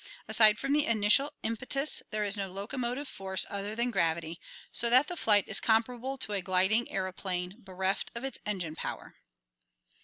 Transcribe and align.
Aside 0.27 0.57
from 0.57 0.73
the 0.73 0.87
initial 0.87 1.31
impetus 1.43 2.01
there 2.09 2.23
is 2.23 2.35
no 2.35 2.51
locomotive 2.51 3.07
force 3.07 3.45
other 3.51 3.75
than 3.75 3.91
gravity, 3.91 4.39
so 4.71 4.89
that 4.89 5.05
the 5.07 5.15
flight 5.15 5.47
is 5.47 5.59
comparable 5.59 6.17
to 6.17 6.33
a 6.33 6.41
gliding 6.41 6.89
aeroplane 6.91 7.57
bereft 7.59 8.09
of 8.15 8.23
its 8.23 8.39
engine 8.43 8.75
power. 8.75 9.13